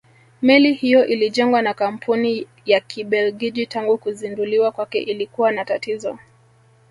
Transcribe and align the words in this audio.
Meli 0.41 0.73
hiyo 0.73 1.05
ilijengwa 1.05 1.61
na 1.61 1.73
kampuni 1.73 2.47
ya 2.65 2.79
Kibelgiji 2.79 3.65
tangu 3.67 3.97
kuzinduliwa 3.97 4.71
kwake 4.71 4.99
ilikuwa 5.01 5.51
na 5.51 5.65
tatizo 5.65 6.19